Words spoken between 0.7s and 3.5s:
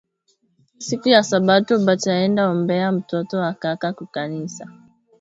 Siku ya sabato bataenda ombea mtoto